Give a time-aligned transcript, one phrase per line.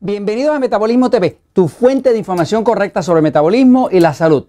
[0.00, 4.44] Bienvenidos a Metabolismo TV, tu fuente de información correcta sobre metabolismo y la salud.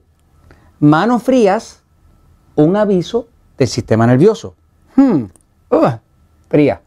[0.82, 1.84] Manos frías,
[2.56, 4.56] un aviso del sistema nervioso.
[4.98, 5.24] Hmm,
[5.72, 5.92] uh,
[6.50, 6.82] fría.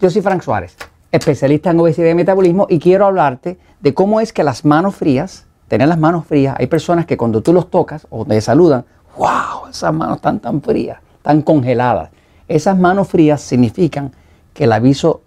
[0.00, 0.78] Yo soy Frank Suárez,
[1.12, 5.44] especialista en obesidad y metabolismo y quiero hablarte de cómo es que las manos frías,
[5.68, 8.86] tener las manos frías, hay personas que cuando tú los tocas o te saludan,
[9.18, 12.08] wow, esas manos están tan frías, tan congeladas.
[12.48, 14.12] Esas manos frías significan
[14.54, 15.20] que el aviso,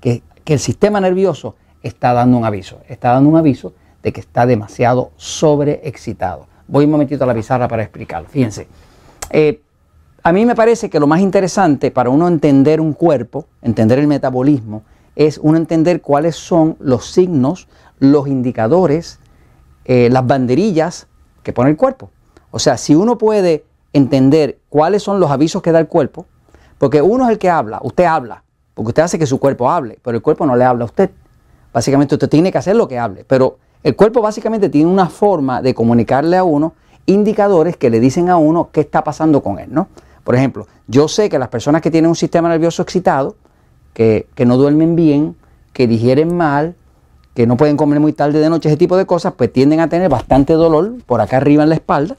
[0.00, 2.80] que el sistema nervioso está dando un aviso.
[2.88, 6.46] Está dando un aviso de que está demasiado sobreexcitado.
[6.68, 8.28] Voy un momentito a la pizarra para explicarlo.
[8.28, 8.68] Fíjense.
[9.30, 9.60] Eh,
[10.22, 14.06] a mí me parece que lo más interesante para uno entender un cuerpo, entender el
[14.06, 14.82] metabolismo,
[15.16, 19.18] es uno entender cuáles son los signos, los indicadores,
[19.84, 21.06] eh, las banderillas
[21.42, 22.10] que pone el cuerpo.
[22.50, 26.26] O sea, si uno puede entender cuáles son los avisos que da el cuerpo,
[26.78, 29.98] porque uno es el que habla, usted habla, porque usted hace que su cuerpo hable,
[30.02, 31.10] pero el cuerpo no le habla a usted.
[31.72, 35.62] Básicamente usted tiene que hacer lo que hable, pero el cuerpo básicamente tiene una forma
[35.62, 36.74] de comunicarle a uno
[37.06, 39.88] indicadores que le dicen a uno qué está pasando con él, ¿no?
[40.24, 43.36] Por ejemplo, yo sé que las personas que tienen un sistema nervioso excitado,
[43.94, 45.34] que, no duermen bien,
[45.72, 46.74] que digieren mal,
[47.34, 49.88] que no pueden comer muy tarde de noche, ese tipo de cosas, pues tienden a
[49.88, 52.16] tener bastante dolor por acá arriba en la espalda.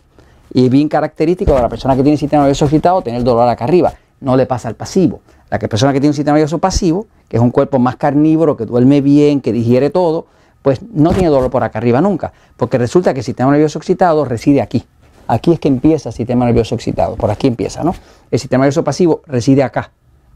[0.54, 3.64] Y es bien característico de la persona que tiene sistema nervioso excitado tener dolor acá
[3.64, 3.94] arriba.
[4.20, 5.22] No le pasa al pasivo.
[5.52, 8.66] La persona que tiene un sistema nervioso pasivo, que es un cuerpo más carnívoro, que
[8.66, 10.26] duerme bien, que digiere todo,
[10.62, 14.24] pues no tiene dolor por acá arriba nunca, porque resulta que el sistema nervioso excitado
[14.24, 14.86] reside aquí.
[15.28, 17.94] Aquí es que empieza el sistema nervioso excitado, por aquí empieza, ¿no?
[18.32, 19.92] El sistema nervioso pasivo reside acá,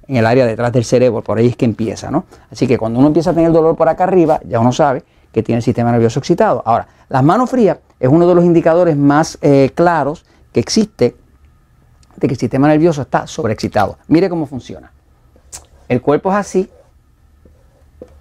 [0.05, 2.25] en el área detrás del cerebro, por ahí es que empieza, ¿no?
[2.51, 5.41] Así que cuando uno empieza a tener dolor por acá arriba, ya uno sabe que
[5.43, 6.61] tiene el sistema nervioso excitado.
[6.65, 11.15] Ahora, las manos frías es uno de los indicadores más eh, claros que existe
[12.17, 13.97] de que el sistema nervioso está sobreexcitado.
[14.07, 14.91] Mire cómo funciona
[15.87, 16.69] el cuerpo es así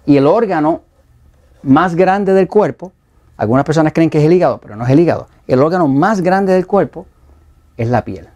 [0.05, 0.81] y el órgano
[1.63, 2.91] más grande del cuerpo,
[3.37, 5.27] algunas personas creen que es el hígado, pero no es el hígado.
[5.47, 7.05] El órgano más grande del cuerpo
[7.75, 8.29] es la piel.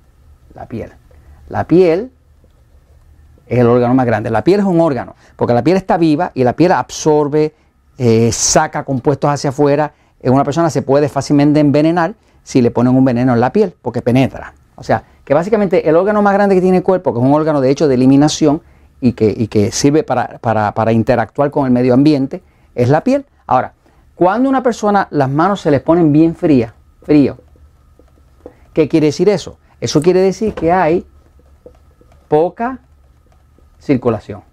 [0.54, 0.92] La piel.
[1.48, 2.12] La piel
[3.48, 4.30] es el órgano más grande.
[4.30, 7.54] La piel es un órgano, porque la piel está viva y la piel absorbe,
[7.98, 9.94] eh, saca compuestos hacia afuera.
[10.24, 14.02] Una persona se puede fácilmente envenenar si le ponen un veneno en la piel, porque
[14.02, 14.54] penetra.
[14.76, 17.34] O sea, que básicamente el órgano más grande que tiene el cuerpo, que es un
[17.34, 18.62] órgano de hecho de eliminación,
[19.02, 22.44] y que, sirve para, interactuar con el medio ambiente
[22.76, 23.26] es la piel.
[23.48, 23.74] Ahora,
[24.16, 26.74] cuando una persona las manos se les ponen bien frías,
[27.04, 27.38] frío,
[28.74, 29.58] ¿qué quiere decir eso?
[29.80, 31.06] Eso quiere decir que hay
[32.28, 32.80] poca
[33.80, 34.44] circulación.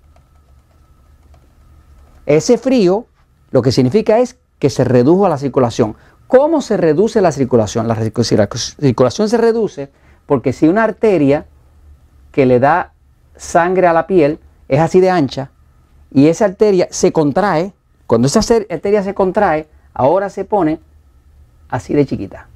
[2.24, 3.06] Ese frío
[3.50, 5.96] lo que significa es que se redujo la circulación.
[6.26, 7.86] ¿Cómo se reduce la circulación?
[7.86, 9.90] La circulación se reduce
[10.26, 11.46] porque si una arteria
[12.32, 12.92] que le da
[13.36, 14.38] sangre a la piel
[14.68, 15.50] es así de ancha
[16.10, 17.72] y esa arteria se contrae.
[18.06, 20.80] Cuando esa arteria se contrae, ahora se pone
[21.68, 22.48] así de chiquita.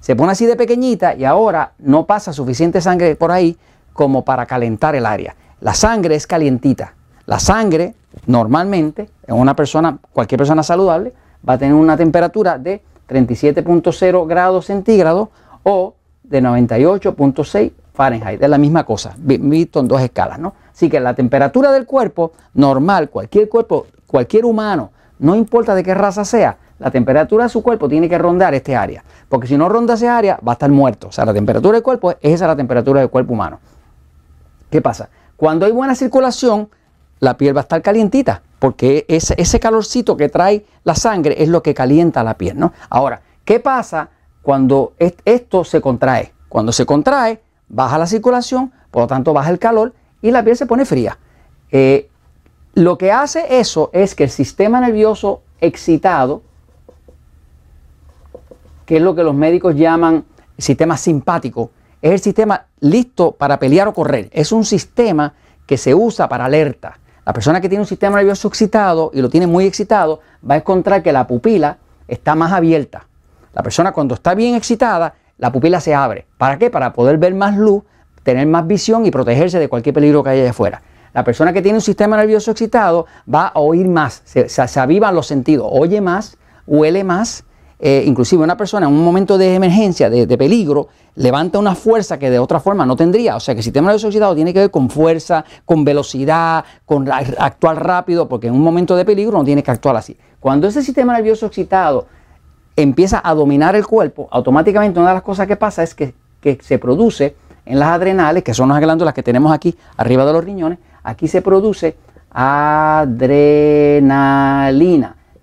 [0.00, 3.56] Se pone así de pequeñita y ahora no pasa suficiente sangre por ahí
[3.92, 5.34] como para calentar el área.
[5.60, 6.94] La sangre es calientita.
[7.26, 7.94] La sangre
[8.26, 11.12] normalmente en una persona, cualquier persona saludable,
[11.48, 15.28] va a tener una temperatura de 37.0 grados centígrados
[15.62, 20.54] o de 98.6 Fahrenheit, es la misma cosa, visto en dos escalas, ¿no?
[20.72, 25.94] Así que la temperatura del cuerpo normal, cualquier cuerpo, cualquier humano, no importa de qué
[25.94, 29.68] raza sea, la temperatura de su cuerpo tiene que rondar este área, porque si no
[29.68, 31.08] ronda ese área va a estar muerto.
[31.08, 33.58] O sea, la temperatura del cuerpo es esa la temperatura del cuerpo humano.
[34.70, 35.08] ¿Qué pasa?
[35.36, 36.68] Cuando hay buena circulación,
[37.18, 41.64] la piel va a estar calientita, porque ese, calorcito que trae la sangre es lo
[41.64, 42.72] que calienta la piel, ¿no?
[42.90, 44.10] Ahora, ¿qué pasa
[44.40, 44.92] cuando
[45.24, 46.32] esto se contrae?
[46.48, 50.56] Cuando se contrae, baja la circulación, por lo tanto baja el calor y la piel
[50.56, 51.18] se pone fría.
[51.70, 52.08] Eh,
[52.74, 56.42] lo que hace eso es que el sistema nervioso excitado,
[58.86, 60.24] que es lo que los médicos llaman
[60.56, 61.70] sistema simpático,
[62.00, 64.28] es el sistema listo para pelear o correr.
[64.32, 65.34] Es un sistema
[65.66, 66.98] que se usa para alerta.
[67.26, 70.58] La persona que tiene un sistema nervioso excitado y lo tiene muy excitado va a
[70.58, 73.06] encontrar que la pupila está más abierta.
[73.52, 76.26] La persona cuando está bien excitada la pupila se abre.
[76.36, 76.68] ¿Para qué?
[76.70, 77.84] Para poder ver más luz,
[78.22, 80.82] tener más visión y protegerse de cualquier peligro que haya allá afuera.
[81.14, 85.26] La persona que tiene un sistema nervioso excitado va a oír más, se, avivan los
[85.26, 86.36] sentidos, oye más,
[86.66, 87.44] huele más.
[87.80, 92.28] Eh, inclusive una persona en un momento de emergencia, de, peligro, levanta una fuerza que
[92.28, 93.36] de otra forma no tendría.
[93.36, 97.08] O sea que el sistema nervioso excitado tiene que ver con fuerza, con velocidad, con
[97.10, 100.16] actuar rápido, porque en un momento de peligro no tiene que actuar así.
[100.40, 102.06] Cuando ese sistema nervioso excitado
[102.82, 106.14] empieza a dominar el cuerpo, automáticamente una de las cosas que pasa es que,
[106.60, 107.34] se produce
[107.66, 111.28] en las adrenales, que son las glándulas que tenemos aquí arriba de los riñones, aquí
[111.28, 111.96] se produce
[112.30, 113.16] adrenalina.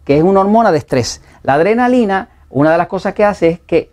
[0.06, 1.22] que es una hormona de estrés.
[1.44, 3.90] La adrenalina, una de las cosas que hace es que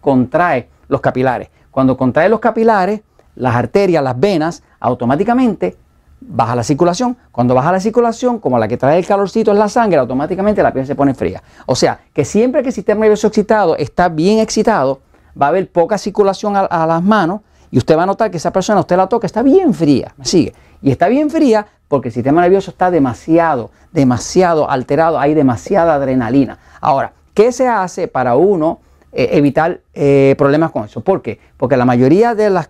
[0.00, 1.48] contrae los capilares.
[1.70, 3.00] Cuando contrae los capilares,
[3.36, 5.76] las arterias, las venas, automáticamente
[6.28, 7.16] baja la circulación.
[7.30, 10.72] Cuando baja la circulación, como la que trae el calorcito es la sangre, automáticamente la
[10.72, 11.42] piel se pone fría.
[11.66, 15.00] O sea, que siempre que el sistema nervioso excitado está bien excitado,
[15.40, 17.40] va a haber poca circulación a, las manos
[17.70, 20.12] y usted va a notar que esa persona, usted la toca, está bien fría.
[20.16, 20.54] ¿Me sigue?
[20.82, 26.58] Y está bien fría porque el sistema nervioso está demasiado, demasiado alterado, hay demasiada adrenalina.
[26.80, 28.80] Ahora, ¿qué se hace para uno
[29.12, 31.00] eh, evitar eh, problemas con eso?
[31.00, 31.38] ¿Por qué?
[31.56, 32.68] Porque la mayoría de los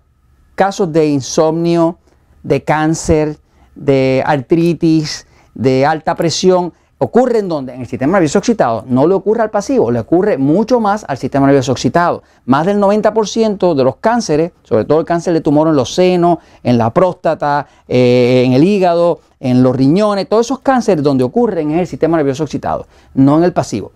[0.55, 1.99] casos de insomnio,
[2.43, 3.39] de cáncer,
[3.75, 7.75] de artritis, de alta presión, ocurre en donde?
[7.75, 8.85] En el sistema nervioso excitado.
[8.87, 12.23] No le ocurre al pasivo, le ocurre mucho más al sistema nervioso excitado.
[12.45, 16.39] Más del 90% de los cánceres, sobre todo el cáncer de tumor en los senos,
[16.63, 21.73] en la próstata, eh, en el hígado, en los riñones, todos esos cánceres donde ocurren
[21.73, 23.91] en el sistema nervioso excitado, no en el pasivo.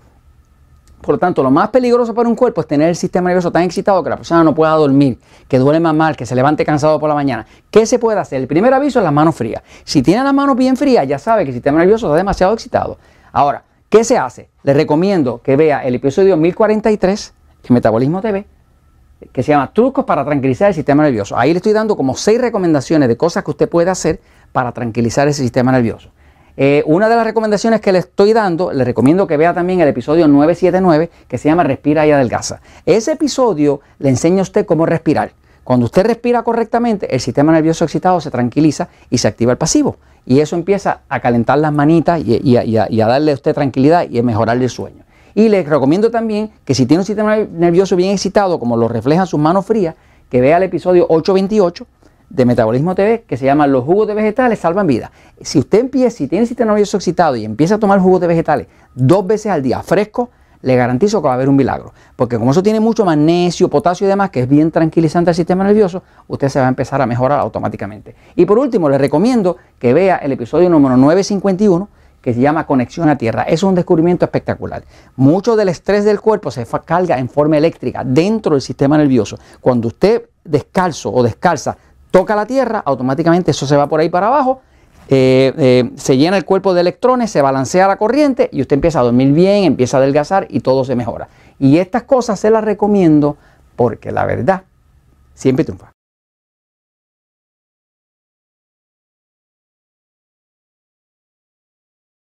[1.00, 3.62] Por lo tanto, lo más peligroso para un cuerpo es tener el sistema nervioso tan
[3.62, 6.98] excitado que la persona no pueda dormir, que duele más mal, que se levante cansado
[6.98, 7.46] por la mañana.
[7.70, 8.40] ¿Qué se puede hacer?
[8.40, 9.62] El primer aviso es las manos frías.
[9.84, 12.98] Si tiene las manos bien frías, ya sabe que el sistema nervioso está demasiado excitado.
[13.32, 14.48] Ahora, ¿qué se hace?
[14.62, 17.34] Le recomiendo que vea el episodio 1043
[17.68, 18.46] en Metabolismo TV,
[19.32, 21.38] que se llama Trucos para tranquilizar el sistema nervioso.
[21.38, 24.20] Ahí le estoy dando como seis recomendaciones de cosas que usted puede hacer
[24.52, 26.10] para tranquilizar ese sistema nervioso.
[26.56, 29.88] Eh, una de las recomendaciones que le estoy dando, le recomiendo que vea también el
[29.88, 32.60] episodio 979 que se llama Respira y adelgaza.
[32.86, 35.32] Ese episodio le enseña a usted cómo respirar.
[35.64, 39.96] Cuando usted respira correctamente, el sistema nervioso excitado se tranquiliza y se activa el pasivo.
[40.24, 44.22] Y eso empieza a calentar las manitas y, a, darle a usted tranquilidad y a
[44.22, 45.04] mejorarle el sueño.
[45.34, 49.26] Y le recomiendo también que si tiene un sistema nervioso bien excitado, como lo reflejan
[49.26, 49.94] sus manos frías,
[50.30, 51.86] que vea el episodio 828
[52.28, 55.10] de Metabolismo TV que se llama Los jugos de vegetales salvan vidas.
[55.40, 58.66] Si usted empieza, si tiene sistema nervioso excitado y empieza a tomar jugos de vegetales
[58.94, 60.30] dos veces al día fresco,
[60.62, 61.92] le garantizo que va a haber un milagro.
[62.16, 65.64] Porque como eso tiene mucho magnesio, potasio y demás, que es bien tranquilizante al sistema
[65.64, 68.16] nervioso, usted se va a empezar a mejorar automáticamente.
[68.34, 71.88] Y por último, le recomiendo que vea el episodio número 951
[72.20, 73.42] que se llama Conexión a Tierra.
[73.44, 74.82] Es un descubrimiento espectacular.
[75.14, 79.38] Mucho del estrés del cuerpo se carga en forma eléctrica dentro del sistema nervioso.
[79.60, 81.76] Cuando usted descalzo o descalza
[82.16, 84.62] toca la tierra, automáticamente eso se va por ahí para abajo,
[85.08, 89.00] eh, eh, se llena el cuerpo de electrones, se balancea la corriente y usted empieza
[89.00, 91.28] a dormir bien, empieza a adelgazar y todo se mejora.
[91.58, 93.36] Y estas cosas se las recomiendo
[93.76, 94.62] porque la verdad
[95.34, 95.95] siempre triunfa.